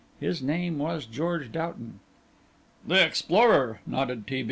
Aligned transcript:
His 0.19 0.41
name 0.41 0.79
was 0.79 1.05
George 1.05 1.51
Doughton." 1.51 1.99
"The 2.87 3.05
explorer," 3.05 3.81
nodded 3.85 4.25
T. 4.25 4.39